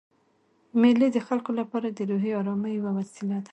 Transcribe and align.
مېلې 0.81 1.07
د 1.11 1.17
خلکو 1.27 1.49
له 1.57 1.63
پاره 1.69 1.89
د 1.97 1.99
روحي 2.09 2.31
آرامۍ 2.39 2.71
یوه 2.77 2.91
وسیله 2.99 3.37
ده. 3.45 3.49